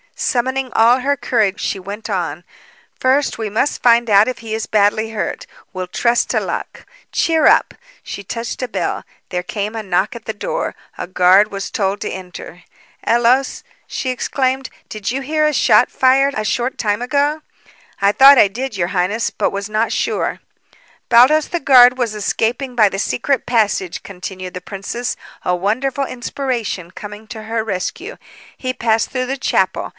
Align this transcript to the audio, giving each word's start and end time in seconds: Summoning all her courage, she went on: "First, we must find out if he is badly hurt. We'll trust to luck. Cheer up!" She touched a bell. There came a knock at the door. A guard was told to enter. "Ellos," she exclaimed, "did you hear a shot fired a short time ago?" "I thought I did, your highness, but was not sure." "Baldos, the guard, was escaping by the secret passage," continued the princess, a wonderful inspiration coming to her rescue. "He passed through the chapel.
Summoning 0.15 0.71
all 0.73 0.99
her 0.99 1.17
courage, 1.17 1.59
she 1.59 1.79
went 1.79 2.07
on: 2.07 2.43
"First, 2.99 3.39
we 3.39 3.49
must 3.49 3.81
find 3.81 4.07
out 4.09 4.27
if 4.27 4.39
he 4.39 4.53
is 4.53 4.67
badly 4.67 5.11
hurt. 5.11 5.47
We'll 5.73 5.87
trust 5.87 6.29
to 6.31 6.39
luck. 6.39 6.85
Cheer 7.11 7.47
up!" 7.47 7.73
She 8.03 8.23
touched 8.23 8.61
a 8.61 8.67
bell. 8.67 9.03
There 9.29 9.41
came 9.43 9.75
a 9.75 9.81
knock 9.81 10.15
at 10.15 10.25
the 10.25 10.33
door. 10.33 10.75
A 10.97 11.07
guard 11.07 11.51
was 11.51 11.71
told 11.71 12.01
to 12.01 12.09
enter. 12.09 12.63
"Ellos," 13.03 13.63
she 13.87 14.09
exclaimed, 14.11 14.69
"did 14.89 15.09
you 15.09 15.21
hear 15.21 15.47
a 15.47 15.53
shot 15.53 15.89
fired 15.89 16.35
a 16.35 16.45
short 16.45 16.77
time 16.77 17.01
ago?" 17.01 17.41
"I 17.99 18.11
thought 18.11 18.37
I 18.37 18.47
did, 18.47 18.77
your 18.77 18.89
highness, 18.89 19.31
but 19.31 19.51
was 19.51 19.69
not 19.69 19.91
sure." 19.91 20.39
"Baldos, 21.09 21.47
the 21.47 21.59
guard, 21.59 21.97
was 21.97 22.13
escaping 22.13 22.75
by 22.75 22.89
the 22.89 22.99
secret 22.99 23.47
passage," 23.47 24.03
continued 24.03 24.53
the 24.53 24.61
princess, 24.61 25.15
a 25.43 25.55
wonderful 25.55 26.05
inspiration 26.05 26.91
coming 26.91 27.25
to 27.27 27.43
her 27.43 27.63
rescue. 27.63 28.17
"He 28.55 28.71
passed 28.71 29.09
through 29.09 29.25
the 29.27 29.37
chapel. 29.37 29.89